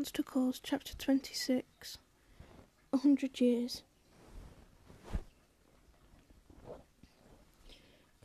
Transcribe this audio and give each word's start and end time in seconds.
Monster 0.00 0.22
Calls, 0.22 0.58
Chapter 0.62 0.94
26 0.94 1.98
A 2.94 2.96
Hundred 2.96 3.38
Years. 3.38 3.82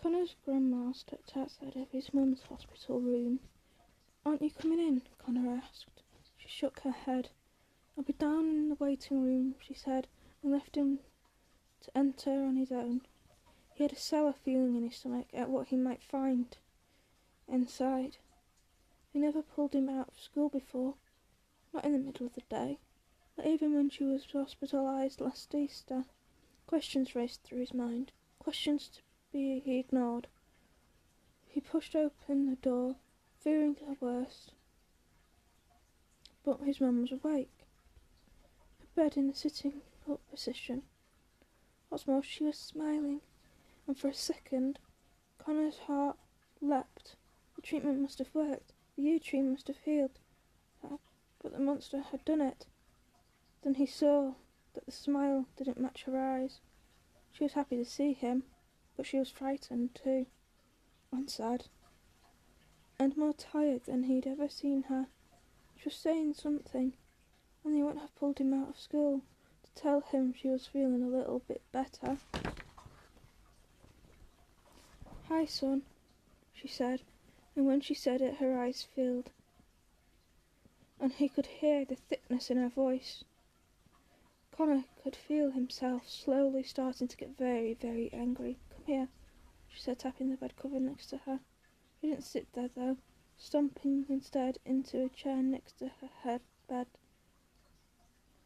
Conor's 0.01 0.37
grandma 0.45 0.93
stepped 0.93 1.35
outside 1.35 1.75
of 1.75 1.91
his 1.91 2.13
mum's 2.13 2.43
hospital 2.47 3.01
room. 3.01 3.41
Aren't 4.25 4.41
you 4.41 4.51
coming 4.51 4.79
in? 4.79 5.01
Conor 5.17 5.61
asked. 5.61 6.01
She 6.37 6.47
shook 6.47 6.79
her 6.79 6.91
head. 6.91 7.31
I'll 7.97 8.05
be 8.05 8.13
down 8.13 8.45
in 8.45 8.69
the 8.69 8.75
waiting 8.75 9.25
room, 9.25 9.55
she 9.59 9.73
said, 9.73 10.07
and 10.41 10.53
left 10.53 10.77
him 10.77 10.99
to 11.81 11.97
enter 11.97 12.45
on 12.45 12.55
his 12.55 12.71
own. 12.71 13.01
He 13.73 13.83
had 13.83 13.91
a 13.91 13.97
sour 13.97 14.31
feeling 14.31 14.77
in 14.77 14.83
his 14.83 14.95
stomach 14.95 15.27
at 15.33 15.49
what 15.49 15.67
he 15.67 15.75
might 15.75 16.01
find 16.01 16.55
inside. 17.49 18.15
They 19.13 19.19
never 19.19 19.41
pulled 19.41 19.73
him 19.73 19.89
out 19.89 20.07
of 20.07 20.23
school 20.23 20.47
before, 20.47 20.95
not 21.75 21.83
in 21.83 21.91
the 21.91 21.99
middle 21.99 22.25
of 22.25 22.33
the 22.33 22.41
day, 22.49 22.79
not 23.37 23.45
even 23.45 23.75
when 23.75 23.89
she 23.89 24.05
was 24.05 24.25
hospitalized 24.31 25.19
last 25.19 25.53
Easter. 25.53 26.05
Questions 26.67 27.13
raced 27.15 27.43
through 27.43 27.59
his 27.59 27.73
mind, 27.73 28.13
questions 28.39 28.87
to 28.87 29.01
be 29.33 29.61
ignored. 29.67 30.27
He 31.45 31.59
pushed 31.59 31.93
open 31.95 32.49
the 32.49 32.55
door, 32.55 32.95
fearing 33.39 33.73
the 33.75 33.97
worst, 33.99 34.53
but 36.45 36.61
his 36.61 36.79
mum 36.79 37.01
was 37.01 37.11
awake, 37.11 37.67
her 38.79 38.87
bed 38.95 39.17
in 39.17 39.27
the 39.27 39.35
sitting 39.35 39.81
up 40.09 40.21
position. 40.31 40.83
What's 41.89 42.07
more, 42.07 42.23
she 42.23 42.45
was 42.45 42.57
smiling, 42.57 43.19
and 43.85 43.97
for 43.97 44.07
a 44.07 44.13
second, 44.13 44.79
Conor's 45.37 45.79
heart 45.79 46.17
leapt. 46.61 47.17
The 47.57 47.61
treatment 47.61 47.99
must 47.99 48.19
have 48.19 48.33
worked. 48.33 48.71
The 48.95 49.03
yew 49.03 49.19
tree 49.19 49.41
must 49.41 49.67
have 49.67 49.77
healed 49.83 50.19
but 51.45 51.53
the 51.53 51.63
monster 51.63 52.01
had 52.01 52.25
done 52.25 52.41
it. 52.41 52.65
Then 53.63 53.75
he 53.75 53.85
saw 53.85 54.33
that 54.73 54.87
the 54.87 54.91
smile 54.91 55.45
didn't 55.55 55.79
match 55.79 56.05
her 56.05 56.19
eyes. 56.19 56.59
She 57.31 57.43
was 57.43 57.53
happy 57.53 57.77
to 57.77 57.85
see 57.85 58.13
him, 58.13 58.41
but 58.97 59.05
she 59.05 59.19
was 59.19 59.29
frightened 59.29 59.93
too, 59.93 60.25
and 61.11 61.29
sad, 61.29 61.65
and 62.97 63.15
more 63.15 63.33
tired 63.33 63.83
than 63.83 64.05
he'd 64.05 64.25
ever 64.25 64.49
seen 64.49 64.85
her. 64.89 65.05
She 65.77 65.89
was 65.89 65.95
saying 65.95 66.33
something, 66.33 66.93
and 67.63 67.75
they 67.75 67.83
wouldn't 67.83 68.01
have 68.01 68.15
pulled 68.15 68.39
him 68.39 68.51
out 68.51 68.69
of 68.69 68.79
school 68.79 69.21
to 69.65 69.71
tell 69.79 70.01
him 70.01 70.33
she 70.33 70.47
was 70.47 70.65
feeling 70.65 71.03
a 71.03 71.15
little 71.15 71.43
bit 71.47 71.61
better. 71.71 72.17
Hi, 75.29 75.45
son, 75.45 75.83
she 76.55 76.67
said 76.67 77.01
and 77.55 77.65
when 77.65 77.81
she 77.81 77.93
said 77.93 78.21
it, 78.21 78.37
her 78.37 78.59
eyes 78.59 78.87
filled, 78.95 79.29
and 80.99 81.13
he 81.13 81.29
could 81.29 81.45
hear 81.45 81.85
the 81.85 81.95
thickness 81.95 82.49
in 82.49 82.57
her 82.57 82.69
voice. 82.69 83.23
Conor 84.51 84.85
could 85.03 85.15
feel 85.15 85.51
himself 85.51 86.07
slowly 86.07 86.63
starting 86.63 87.07
to 87.07 87.17
get 87.17 87.37
very, 87.37 87.73
very 87.73 88.09
angry. 88.13 88.57
Come 88.69 88.85
here, 88.85 89.09
she 89.67 89.81
said, 89.81 89.99
tapping 89.99 90.29
the 90.29 90.37
bed 90.37 90.55
cover 90.55 90.79
next 90.79 91.07
to 91.07 91.17
her. 91.17 91.41
He 91.99 92.09
didn't 92.09 92.23
sit 92.23 92.53
there, 92.53 92.69
though, 92.75 92.97
stomping 93.37 94.05
instead 94.07 94.57
into 94.65 95.03
a 95.03 95.09
chair 95.09 95.43
next 95.43 95.79
to 95.79 95.89
her 95.99 96.09
head 96.23 96.41
bed. 96.69 96.87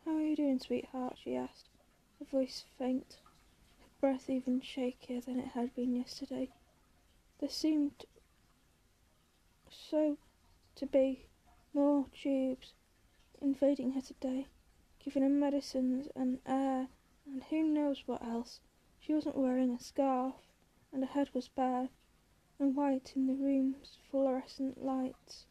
How 0.04 0.16
are 0.16 0.22
you 0.22 0.36
doing, 0.36 0.60
sweetheart? 0.60 1.18
she 1.24 1.36
asked, 1.36 1.70
her 2.18 2.26
voice 2.26 2.66
faint, 2.78 3.20
her 3.80 3.90
breath 4.02 4.30
even 4.30 4.62
shakier 4.62 5.24
than 5.24 5.40
it 5.40 5.50
had 5.50 5.76
been 5.76 5.96
yesterday. 5.96 6.50
There 7.40 7.50
seemed 7.50 8.06
so 9.70 10.18
to 10.76 10.86
be 10.88 11.29
more 11.74 12.06
tubes 12.14 12.74
invading 13.42 13.92
her 13.92 14.02
today, 14.02 14.48
giving 15.04 15.24
her 15.24 15.30
medicines 15.30 16.08
and 16.16 16.40
air 16.46 16.88
and 17.26 17.44
who 17.44 17.64
knows 17.64 18.04
what 18.06 18.24
else. 18.24 18.60
She 19.00 19.14
wasn't 19.14 19.38
wearing 19.38 19.70
a 19.72 19.80
scarf, 19.80 20.36
and 20.92 21.04
her 21.04 21.12
head 21.12 21.30
was 21.34 21.48
bare 21.48 21.90
and 22.58 22.76
white 22.76 23.14
in 23.16 23.28
the 23.28 23.36
room's 23.36 23.98
fluorescent 24.10 24.84
lights. 24.84 25.46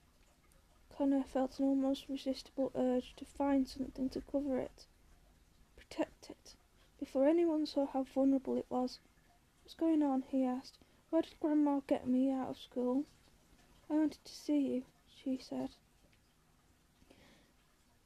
Conor 0.90 1.22
felt 1.22 1.58
an 1.58 1.66
almost 1.66 2.08
resistible 2.08 2.72
urge 2.74 3.14
to 3.16 3.24
find 3.24 3.68
something 3.68 4.08
to 4.10 4.20
cover 4.20 4.58
it, 4.58 4.86
protect 5.76 6.30
it, 6.30 6.56
before 6.98 7.26
anyone 7.26 7.64
saw 7.64 7.86
how 7.86 8.02
vulnerable 8.02 8.56
it 8.56 8.66
was. 8.68 8.98
What's 9.62 9.74
going 9.74 10.02
on? 10.02 10.24
he 10.28 10.44
asked. 10.44 10.78
Where 11.10 11.22
did 11.22 11.38
Grandma 11.40 11.80
get 11.86 12.06
me 12.06 12.30
out 12.30 12.50
of 12.50 12.58
school? 12.58 13.04
I 13.88 13.94
wanted 13.94 14.24
to 14.24 14.32
see 14.32 14.58
you, 14.58 14.84
she 15.06 15.38
said. 15.38 15.70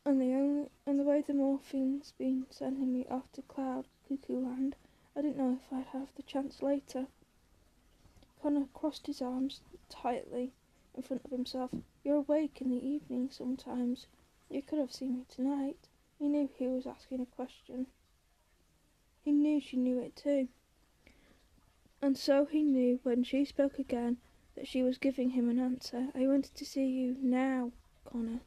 And 0.04 0.20
the 0.20 0.34
only 0.34 0.68
and 0.84 0.98
the 0.98 1.04
way 1.04 1.20
the 1.20 1.32
morphine's 1.32 2.12
been 2.18 2.46
sending 2.50 2.92
me 2.92 3.06
off 3.08 3.30
to 3.32 3.42
Cloud 3.42 3.86
Cuckoo 4.08 4.44
Land, 4.44 4.74
I 5.16 5.22
didn't 5.22 5.36
know 5.36 5.60
if 5.64 5.72
I'd 5.72 5.86
have 5.96 6.08
the 6.16 6.24
chance 6.24 6.60
later. 6.60 7.06
Conor 8.42 8.66
crossed 8.74 9.06
his 9.06 9.22
arms 9.22 9.60
tightly 9.88 10.52
in 10.96 11.02
front 11.02 11.24
of 11.24 11.30
himself. 11.30 11.70
You're 12.02 12.16
awake 12.16 12.60
in 12.60 12.70
the 12.70 12.84
evening 12.84 13.30
sometimes. 13.30 14.08
You 14.50 14.60
could 14.60 14.80
have 14.80 14.92
seen 14.92 15.18
me 15.18 15.24
tonight. 15.28 15.88
He 16.18 16.26
knew 16.26 16.50
he 16.58 16.66
was 16.66 16.84
asking 16.84 17.20
a 17.20 17.26
question. 17.26 17.86
He 19.24 19.30
knew 19.30 19.60
she 19.60 19.76
knew 19.76 20.00
it 20.00 20.16
too. 20.16 20.48
And 22.02 22.18
so 22.18 22.44
he 22.44 22.64
knew 22.64 22.98
when 23.04 23.22
she 23.22 23.44
spoke 23.44 23.78
again 23.78 24.16
that 24.56 24.66
she 24.66 24.82
was 24.82 24.98
giving 24.98 25.30
him 25.30 25.48
an 25.48 25.60
answer. 25.60 26.08
I 26.12 26.26
wanted 26.26 26.56
to 26.56 26.66
see 26.66 26.86
you 26.86 27.16
now, 27.20 27.70
Conor, 28.04 28.40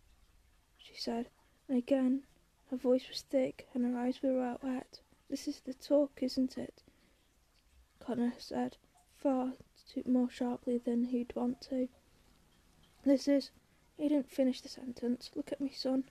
she 0.77 0.95
said, 0.95 1.29
and 1.67 1.77
again 1.77 2.23
her 2.69 2.77
voice 2.77 3.07
was 3.07 3.21
thick 3.21 3.67
and 3.73 3.85
her 3.85 3.99
eyes 3.99 4.21
were 4.21 4.57
wet. 4.61 5.01
This 5.29 5.47
is 5.47 5.61
the 5.61 5.73
talk, 5.73 6.19
isn't 6.21 6.57
it? 6.57 6.83
Conor 7.99 8.33
said, 8.37 8.77
far 9.17 9.53
too 9.87 10.03
more 10.05 10.29
sharply 10.29 10.77
than 10.77 11.05
he'd 11.05 11.35
want 11.35 11.61
to. 11.69 11.87
This 13.03 13.27
is. 13.27 13.51
He 13.97 14.09
didn't 14.09 14.29
finish 14.29 14.61
the 14.61 14.69
sentence. 14.69 15.31
Look 15.35 15.51
at 15.51 15.61
me, 15.61 15.69
son, 15.69 16.03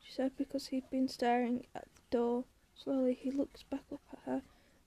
she 0.00 0.12
said, 0.12 0.32
because 0.36 0.68
he'd 0.68 0.88
been 0.88 1.08
staring 1.08 1.66
at 1.74 1.88
the 1.94 2.00
door. 2.10 2.44
Slowly 2.74 3.14
he 3.14 3.30
looked 3.30 3.68
back 3.70 3.84
up 3.92 4.00
at 4.12 4.20
her, 4.24 4.42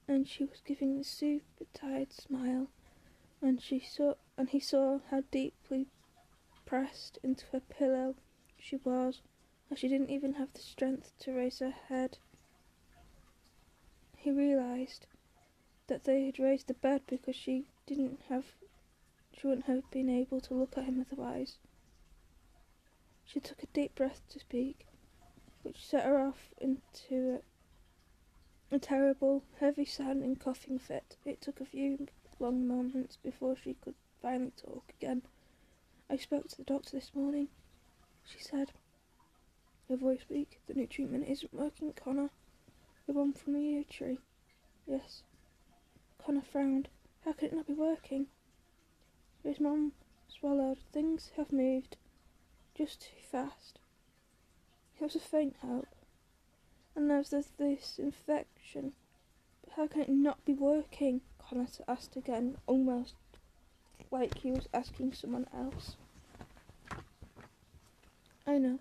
and 0.08 0.26
she 0.26 0.44
was 0.44 0.60
giving 0.64 0.96
the 0.96 1.04
super 1.04 1.66
tired 1.72 2.12
smile 2.12 2.68
and 3.42 3.60
she 3.60 3.80
saw 3.80 4.14
and 4.38 4.50
he 4.50 4.60
saw 4.60 5.00
how 5.10 5.24
deeply 5.32 5.88
pressed 6.64 7.18
into 7.22 7.44
her 7.52 7.60
pillow 7.60 8.14
she 8.56 8.76
was, 8.76 9.20
she 9.74 9.88
didn't 9.88 10.10
even 10.10 10.34
have 10.34 10.52
the 10.52 10.60
strength 10.60 11.12
to 11.20 11.32
raise 11.32 11.58
her 11.60 11.74
head. 11.88 12.18
He 14.16 14.30
realized 14.30 15.06
that 15.86 16.04
they 16.04 16.26
had 16.26 16.38
raised 16.38 16.68
the 16.68 16.74
bed 16.74 17.02
because 17.06 17.36
she 17.36 17.66
didn't 17.86 18.20
have 18.28 18.44
she 19.32 19.46
wouldn't 19.46 19.66
have 19.66 19.90
been 19.90 20.08
able 20.08 20.40
to 20.42 20.54
look 20.54 20.76
at 20.76 20.84
him 20.84 21.00
otherwise. 21.00 21.56
She 23.24 23.40
took 23.40 23.62
a 23.62 23.66
deep 23.66 23.94
breath 23.94 24.20
to 24.28 24.38
speak, 24.38 24.86
which 25.62 25.84
set 25.84 26.04
her 26.04 26.18
off 26.20 26.52
into 26.60 27.40
a, 28.70 28.76
a 28.76 28.78
terrible, 28.78 29.42
heavy 29.58 29.86
sounding 29.86 30.36
coughing 30.36 30.78
fit. 30.78 31.16
It 31.24 31.40
took 31.40 31.60
a 31.60 31.64
few 31.64 32.08
long 32.38 32.68
moments 32.68 33.16
before 33.16 33.56
she 33.56 33.74
could 33.74 33.94
finally 34.20 34.52
talk 34.56 34.92
again. 35.00 35.22
I 36.10 36.16
spoke 36.16 36.48
to 36.48 36.56
the 36.58 36.64
doctor 36.64 36.90
this 36.90 37.14
morning, 37.14 37.48
she 38.24 38.38
said, 38.38 38.72
her 39.88 39.96
voice 39.96 40.24
weak. 40.28 40.60
The 40.66 40.74
new 40.74 40.86
treatment 40.86 41.28
isn't 41.28 41.52
working, 41.52 41.92
Conor. 41.92 42.30
The 43.06 43.12
one 43.12 43.32
from 43.32 43.54
the 43.54 43.60
yew 43.60 43.84
tree. 43.84 44.18
Yes. 44.86 45.22
Conor 46.24 46.42
frowned. 46.42 46.88
How 47.24 47.32
could 47.32 47.52
it 47.52 47.56
not 47.56 47.66
be 47.66 47.74
working? 47.74 48.26
His 49.42 49.60
mum 49.60 49.92
swallowed. 50.28 50.78
Things 50.92 51.32
have 51.36 51.52
moved 51.52 51.96
just 52.76 53.02
too 53.02 53.20
fast. 53.30 53.78
It 54.96 55.02
was 55.02 55.16
a 55.16 55.20
faint 55.20 55.56
hope. 55.62 55.88
And 56.94 57.10
there's 57.10 57.30
this 57.30 57.98
infection. 57.98 58.92
But 59.64 59.74
how 59.74 59.86
can 59.86 60.02
it 60.02 60.08
not 60.08 60.44
be 60.44 60.54
working? 60.54 61.22
Conor 61.38 61.66
asked 61.88 62.16
again, 62.16 62.56
almost 62.66 63.14
like 64.10 64.38
he 64.38 64.52
was 64.52 64.68
asking 64.72 65.14
someone 65.14 65.46
else. 65.54 65.96
I 68.46 68.58
know, 68.58 68.78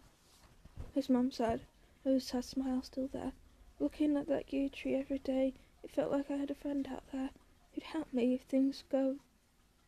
his 0.93 1.09
mum 1.09 1.31
said, 1.31 1.61
her 2.03 2.19
sad 2.19 2.43
smile 2.43 2.81
still 2.81 3.07
there. 3.07 3.33
Looking 3.79 4.17
at 4.17 4.27
that 4.27 4.51
yew 4.51 4.69
tree 4.69 4.95
every 4.95 5.19
day, 5.19 5.53
it 5.83 5.91
felt 5.91 6.11
like 6.11 6.29
I 6.29 6.37
had 6.37 6.51
a 6.51 6.55
friend 6.55 6.87
out 6.87 7.03
there 7.11 7.29
who'd 7.73 7.83
help 7.83 8.13
me 8.13 8.33
if 8.33 8.41
things 8.41 8.83
go 8.89 9.17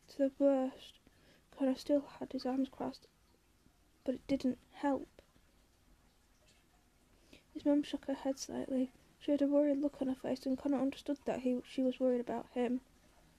to 0.09 0.17
the 0.17 0.31
worst. 0.39 0.99
Conor 1.51 1.75
still 1.75 2.05
had 2.19 2.31
his 2.31 2.45
arms 2.45 2.69
crossed, 2.69 3.07
but 4.03 4.15
it 4.15 4.27
didn't 4.27 4.57
help. 4.73 5.07
His 7.53 7.65
mum 7.65 7.83
shook 7.83 8.05
her 8.05 8.13
head 8.13 8.39
slightly. 8.39 8.91
She 9.19 9.31
had 9.31 9.41
a 9.41 9.47
worried 9.47 9.77
look 9.77 10.01
on 10.01 10.07
her 10.07 10.15
face, 10.15 10.45
and 10.45 10.57
Conor 10.57 10.81
understood 10.81 11.19
that 11.25 11.41
he, 11.41 11.61
she 11.65 11.81
was 11.81 11.99
worried 11.99 12.21
about 12.21 12.47
him. 12.53 12.81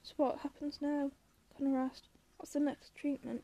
So 0.02 0.14
what 0.16 0.38
happens 0.40 0.81
now? 0.81 1.11
Conor 1.56 1.78
asked. 1.78 2.08
What's 2.37 2.52
the 2.52 2.61
next 2.61 2.94
treatment? 2.94 3.43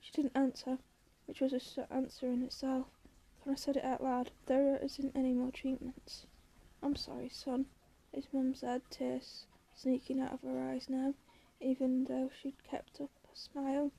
She 0.00 0.12
didn't 0.12 0.36
answer, 0.36 0.78
which 1.26 1.40
was 1.40 1.52
an 1.52 1.86
answer 1.90 2.26
in 2.26 2.42
itself. 2.42 2.86
Conor 3.50 3.58
said 3.58 3.76
it 3.78 3.84
out 3.84 4.00
loud. 4.00 4.30
There 4.46 4.76
isn't 4.76 5.16
any 5.16 5.32
more 5.32 5.50
treatments. 5.50 6.24
I'm 6.84 6.94
sorry, 6.94 7.28
son, 7.28 7.66
his 8.14 8.28
mum 8.32 8.54
said, 8.54 8.82
tears 8.90 9.46
sneaking 9.74 10.20
out 10.20 10.34
of 10.34 10.42
her 10.42 10.70
eyes 10.70 10.88
now, 10.88 11.14
even 11.60 12.04
though 12.04 12.30
she'd 12.40 12.62
kept 12.62 13.00
up 13.00 13.10
a 13.24 13.36
smile. 13.36 13.90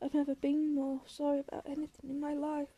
I've 0.00 0.14
never 0.14 0.34
been 0.34 0.74
more 0.74 1.02
sorry 1.04 1.40
about 1.40 1.66
anything 1.66 2.08
in 2.08 2.18
my 2.18 2.32
life. 2.32 2.70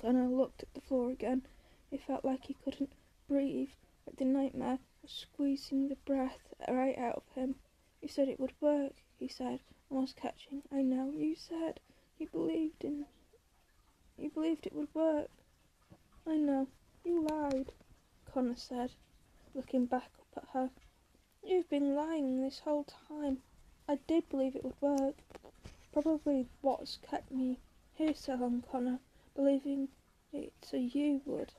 Conor 0.00 0.26
looked 0.26 0.64
at 0.64 0.74
the 0.74 0.80
floor 0.80 1.12
again. 1.12 1.46
It 1.92 2.02
felt 2.02 2.24
like 2.24 2.46
he 2.46 2.56
couldn't 2.64 2.94
breathe, 3.28 3.70
like 4.08 4.16
the 4.16 4.24
nightmare 4.24 4.80
was 5.02 5.12
squeezing 5.12 5.86
the 5.86 5.98
breath 6.04 6.52
right 6.68 6.98
out 6.98 7.18
of 7.18 7.34
him. 7.36 7.54
You 8.02 8.08
said 8.08 8.26
it 8.26 8.40
would 8.40 8.60
work, 8.60 8.94
he 9.20 9.28
said, 9.28 9.60
almost 9.88 10.16
catching. 10.16 10.62
I 10.72 10.82
know, 10.82 11.12
you 11.16 11.36
said. 11.36 11.78
You 12.18 12.26
believed 12.26 12.82
in. 12.82 13.06
You 14.16 14.30
believed 14.30 14.66
it 14.66 14.74
would 14.74 14.94
work. 14.94 15.30
I 16.26 16.36
know. 16.36 16.68
You 17.04 17.20
lied, 17.22 17.72
Conor 18.32 18.56
said, 18.56 18.92
looking 19.54 19.86
back 19.86 20.10
up 20.18 20.44
at 20.44 20.48
her. 20.52 20.70
You've 21.42 21.68
been 21.68 21.94
lying 21.94 22.40
this 22.40 22.60
whole 22.60 22.84
time. 23.08 23.42
I 23.86 23.96
did 24.06 24.28
believe 24.28 24.56
it 24.56 24.64
would 24.64 24.80
work. 24.80 25.16
Probably 25.92 26.48
what's 26.62 26.96
kept 26.98 27.30
me 27.30 27.58
here 27.92 28.14
so 28.14 28.34
long, 28.34 28.62
Conor, 28.62 29.00
believing 29.34 29.88
it 30.32 30.52
so 30.62 30.76
you 30.76 31.20
would. 31.26 31.52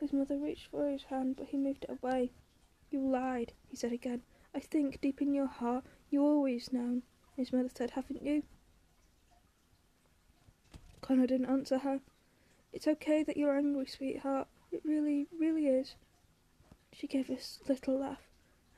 His 0.00 0.12
mother 0.12 0.36
reached 0.36 0.66
for 0.66 0.88
his 0.88 1.04
hand, 1.04 1.36
but 1.36 1.46
he 1.46 1.56
moved 1.56 1.84
it 1.84 1.98
away. 2.02 2.32
You 2.90 3.00
lied, 3.08 3.52
he 3.70 3.76
said 3.76 3.92
again. 3.92 4.22
I 4.54 4.60
think 4.60 5.00
deep 5.00 5.22
in 5.22 5.34
your 5.34 5.46
heart 5.46 5.84
you 6.10 6.22
always 6.22 6.72
known, 6.72 7.02
his 7.36 7.52
mother 7.52 7.70
said, 7.72 7.90
haven't 7.90 8.22
you? 8.22 8.42
Conor 11.04 11.26
didn't 11.26 11.50
answer 11.50 11.76
her. 11.76 12.00
It's 12.72 12.88
okay 12.88 13.22
that 13.24 13.36
you're 13.36 13.58
angry, 13.58 13.84
sweetheart. 13.84 14.48
It 14.72 14.80
really, 14.86 15.26
really 15.38 15.66
is. 15.66 15.96
She 16.94 17.06
gave 17.06 17.28
a 17.28 17.36
little 17.68 17.98
laugh. 17.98 18.22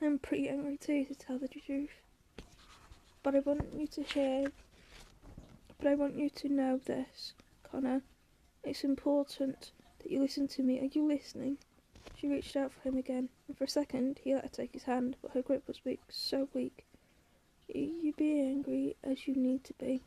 I'm 0.02 0.18
pretty 0.18 0.48
angry 0.48 0.76
too, 0.76 1.04
to 1.04 1.14
tell 1.14 1.38
the 1.38 1.46
truth. 1.46 2.02
But 3.22 3.36
I 3.36 3.38
want 3.38 3.72
you 3.72 3.86
to 3.86 4.02
hear, 4.02 4.50
but 5.78 5.86
I 5.86 5.94
want 5.94 6.16
you 6.16 6.28
to 6.28 6.48
know 6.48 6.80
this, 6.84 7.32
Conor. 7.62 8.02
It's 8.64 8.82
important 8.82 9.70
that 10.00 10.10
you 10.10 10.18
listen 10.18 10.48
to 10.48 10.64
me. 10.64 10.80
Are 10.80 10.90
you 10.92 11.06
listening? 11.06 11.58
She 12.16 12.26
reached 12.26 12.56
out 12.56 12.72
for 12.72 12.88
him 12.88 12.96
again, 12.96 13.28
and 13.46 13.56
for 13.56 13.64
a 13.64 13.68
second 13.68 14.18
he 14.24 14.34
let 14.34 14.42
her 14.42 14.50
take 14.50 14.72
his 14.72 14.82
hand, 14.82 15.14
but 15.22 15.30
her 15.30 15.42
grip 15.42 15.68
was 15.68 15.84
weak, 15.84 16.00
so 16.08 16.48
weak. 16.52 16.86
You 17.68 18.12
be 18.16 18.40
angry 18.40 18.96
as 19.04 19.28
you 19.28 19.36
need 19.36 19.62
to 19.62 19.74
be. 19.74 20.02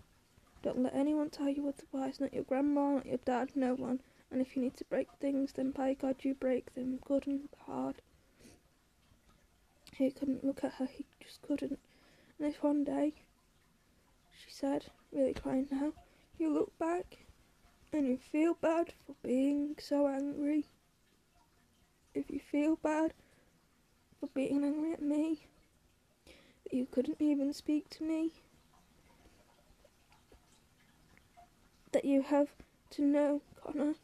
Don't 0.61 0.83
let 0.83 0.93
anyone 0.93 1.29
tell 1.29 1.49
you 1.49 1.67
otherwise, 1.67 2.19
not 2.19 2.33
your 2.33 2.43
grandma, 2.43 2.95
not 2.95 3.05
your 3.05 3.19
dad, 3.23 3.51
no 3.55 3.75
one. 3.75 4.01
And 4.31 4.41
if 4.41 4.55
you 4.55 4.61
need 4.61 4.75
to 4.77 4.85
break 4.85 5.07
things, 5.19 5.53
then 5.53 5.71
by 5.71 5.93
God 5.93 6.17
you 6.21 6.33
break 6.33 6.73
them, 6.75 6.99
good 7.05 7.25
and 7.25 7.47
hard. 7.65 8.01
He 9.95 10.11
couldn't 10.11 10.43
look 10.43 10.63
at 10.63 10.73
her, 10.73 10.85
he 10.85 11.05
just 11.23 11.41
couldn't. 11.41 11.79
And 12.37 12.47
if 12.47 12.63
one 12.63 12.83
day, 12.83 13.13
she 14.31 14.51
said, 14.51 14.85
really 15.11 15.33
crying 15.33 15.67
now, 15.71 15.93
you 16.37 16.53
look 16.53 16.77
back 16.77 17.25
and 17.91 18.07
you 18.07 18.17
feel 18.17 18.53
bad 18.53 18.93
for 19.05 19.15
being 19.23 19.75
so 19.79 20.07
angry, 20.07 20.65
if 22.13 22.29
you 22.29 22.39
feel 22.39 22.75
bad 22.75 23.13
for 24.19 24.27
being 24.27 24.63
angry 24.63 24.93
at 24.93 25.01
me, 25.01 25.47
that 26.63 26.73
you 26.73 26.85
couldn't 26.91 27.21
even 27.21 27.53
speak 27.53 27.89
to 27.89 28.03
me, 28.03 28.31
that 31.91 32.05
you 32.05 32.21
have 32.21 32.49
to 32.91 33.01
know, 33.03 33.41
Conor, 33.63 33.95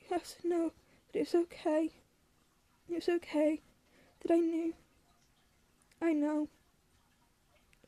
you 0.00 0.06
have 0.10 0.24
to 0.40 0.48
know 0.48 0.72
that 1.12 1.20
it's 1.20 1.34
okay, 1.34 1.90
it's 2.88 3.08
okay 3.08 3.60
that 4.22 4.32
I 4.32 4.38
knew, 4.38 4.74
I 6.00 6.12
know, 6.12 6.48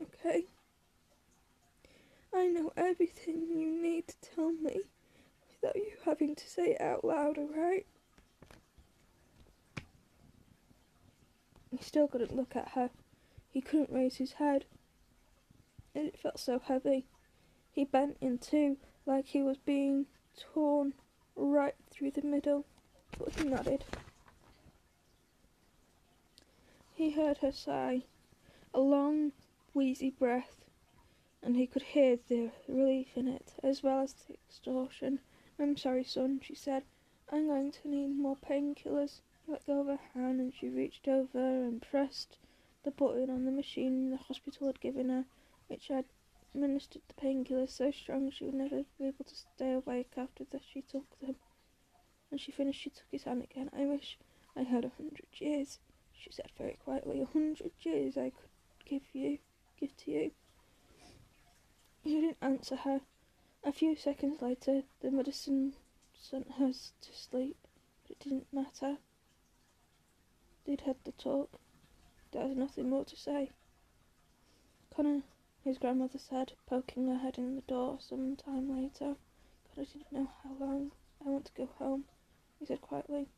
okay? 0.01 0.47
I 2.35 2.47
know 2.47 2.73
everything 2.77 3.47
you 3.51 3.71
need 3.71 4.09
to 4.09 4.15
tell 4.35 4.53
me 4.53 4.81
without 5.63 5.77
you 5.77 5.93
having 6.05 6.35
to 6.35 6.49
say 6.49 6.73
it 6.73 6.81
out 6.81 7.05
loud, 7.05 7.37
alright? 7.39 7.87
He 11.71 11.83
still 11.83 12.07
couldn't 12.07 12.37
look 12.37 12.55
at 12.55 12.73
her. 12.75 12.91
He 13.51 13.61
couldn't 13.61 13.91
raise 13.91 14.17
his 14.17 14.33
head. 14.33 14.67
And 15.95 16.07
it 16.07 16.19
felt 16.19 16.39
so 16.39 16.59
heavy. 16.59 17.07
He 17.71 17.85
bent 17.85 18.19
in 18.21 18.39
two, 18.39 18.77
like 19.07 19.27
he 19.27 19.43
was 19.43 19.59
being 19.59 20.07
torn 20.37 20.95
right 21.37 21.75
through 21.91 22.11
the 22.11 22.23
middle, 22.23 22.65
but 23.19 23.33
he 23.35 23.45
nodded. 23.45 23.85
He 26.95 27.11
heard 27.11 27.39
her 27.39 27.53
sigh, 27.53 28.05
a 28.73 28.81
long, 28.81 29.33
wheezy 29.75 30.11
breath, 30.11 30.65
and 31.43 31.57
he 31.57 31.67
could 31.67 31.83
hear 31.83 32.19
the 32.29 32.51
relief 32.69 33.17
in 33.17 33.27
it, 33.27 33.55
as 33.63 33.83
well 33.83 34.01
as 34.01 34.13
the 34.13 34.35
exhaustion. 34.49 35.21
I'm 35.59 35.77
sorry, 35.77 36.05
son, 36.05 36.41
she 36.43 36.55
said. 36.55 36.85
I'm 37.31 37.47
going 37.47 37.73
to 37.73 37.89
need 37.89 38.17
more 38.17 38.37
painkillers. 38.37 39.21
He 39.45 39.53
let 39.53 39.67
go 39.67 39.81
of 39.81 39.87
her 39.87 40.01
hand 40.15 40.41
and 40.41 40.55
she 40.55 40.69
reached 40.69 41.09
over 41.09 41.65
and 41.65 41.83
pressed 41.83 42.39
the 42.85 42.91
button 42.91 43.31
on 43.31 43.45
the 43.45 43.51
machine 43.51 44.11
the 44.11 44.17
hospital 44.17 44.67
had 44.67 44.81
given 44.81 45.09
her, 45.09 45.25
which 45.69 45.89
had 45.89 46.05
administered 46.55 47.03
the 47.09 47.15
painkillers 47.15 47.71
so 47.71 47.91
strong 47.91 48.31
she 48.31 48.45
would 48.45 48.55
never 48.55 48.85
be 48.99 49.07
able 49.07 49.25
to 49.25 49.35
stay 49.35 49.73
awake 49.73 50.13
after 50.17 50.45
that 50.51 50.63
she 50.73 50.83
took 50.83 51.19
them. 51.21 51.37
When 52.29 52.39
she 52.39 52.53
finished, 52.53 52.81
she 52.81 52.91
took 52.91 53.11
his 53.11 53.25
hand 53.25 53.43
again. 53.43 53.71
I 53.77 53.87
wish 53.87 54.19
I 54.57 54.63
had 54.63 54.85
a 54.85 54.93
hundred 54.97 55.27
years, 55.39 55.79
she 56.13 56.31
said 56.31 56.51
very 56.57 56.79
quietly. 56.85 57.21
A 57.21 57.27
hundred 57.27 57.73
years 57.81 58.17
I 58.17 58.31
could 58.31 58.51
give 58.85 59.03
you, 59.13 59.39
give 59.79 59.97
to 59.99 60.11
you. 60.11 60.31
He 62.03 62.21
didn't 62.21 62.39
answer 62.41 62.77
her. 62.77 63.01
A 63.65 63.73
few 63.73 63.95
seconds 63.97 64.43
later, 64.43 64.83
the 65.01 65.11
medicine 65.11 65.75
sent 66.15 66.53
her 66.53 66.73
to 66.73 67.13
sleep, 67.15 67.57
but 68.03 68.13
it 68.13 68.21
didn't 68.21 68.53
matter. 68.53 68.99
They'd 70.65 70.83
had 70.83 70.97
the 71.05 71.13
talk. 71.13 71.61
There 72.33 72.47
was 72.47 72.57
nothing 72.57 72.89
more 72.91 73.05
to 73.05 73.17
say. 73.17 73.51
Conor, 74.95 75.23
his 75.65 75.79
grandmother 75.79 76.19
said, 76.19 76.53
poking 76.67 77.07
her 77.07 77.19
head 77.19 77.39
in 77.39 77.55
the 77.55 77.63
door 77.63 77.99
some 78.01 78.37
time 78.37 78.75
later. 78.75 79.15
Conor 79.75 79.87
didn't 79.87 80.13
know 80.13 80.29
how 80.43 80.51
long. 80.59 80.93
I 81.25 81.29
want 81.29 81.45
to 81.47 81.53
go 81.53 81.69
home, 81.79 82.05
he 82.59 82.67
said 82.67 82.81
quietly. 82.81 83.29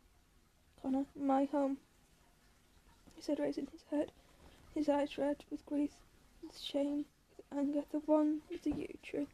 Conor, 0.80 1.04
my 1.14 1.44
home, 1.44 1.78
he 3.14 3.20
said, 3.22 3.38
raising 3.38 3.66
his 3.72 3.82
head, 3.90 4.10
his 4.74 4.88
eyes 4.88 5.18
red 5.18 5.44
with 5.50 5.66
grief, 5.66 5.92
with 6.42 6.58
shame, 6.58 7.04
with 7.36 7.46
anger, 7.58 7.84
the 7.90 7.98
one 8.00 8.40
with 8.50 8.62
the 8.62 8.70
yew 8.70 8.98
tree. 9.02 9.28